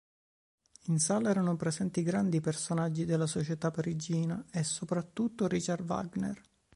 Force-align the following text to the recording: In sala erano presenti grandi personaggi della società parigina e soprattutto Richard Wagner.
In 0.85 0.97
sala 0.99 1.29
erano 1.29 1.55
presenti 1.57 2.01
grandi 2.01 2.41
personaggi 2.41 3.05
della 3.05 3.27
società 3.27 3.69
parigina 3.69 4.43
e 4.51 4.63
soprattutto 4.63 5.45
Richard 5.45 5.87
Wagner. 5.87 6.41